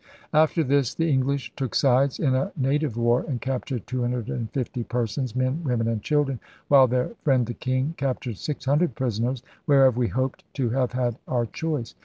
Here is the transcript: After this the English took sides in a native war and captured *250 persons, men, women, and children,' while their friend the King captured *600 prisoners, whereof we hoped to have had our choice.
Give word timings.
After 0.33 0.63
this 0.63 0.95
the 0.95 1.11
English 1.11 1.53
took 1.55 1.75
sides 1.75 2.17
in 2.17 2.33
a 2.33 2.51
native 2.57 2.97
war 2.97 3.23
and 3.27 3.39
captured 3.39 3.85
*250 3.85 4.87
persons, 4.89 5.35
men, 5.35 5.63
women, 5.63 5.87
and 5.87 6.01
children,' 6.01 6.39
while 6.69 6.87
their 6.87 7.11
friend 7.23 7.45
the 7.45 7.53
King 7.53 7.93
captured 7.97 8.37
*600 8.37 8.95
prisoners, 8.95 9.43
whereof 9.67 9.97
we 9.97 10.07
hoped 10.07 10.43
to 10.55 10.71
have 10.71 10.93
had 10.93 11.17
our 11.27 11.45
choice. 11.45 11.93